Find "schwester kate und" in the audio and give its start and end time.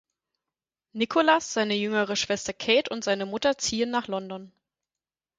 2.15-3.03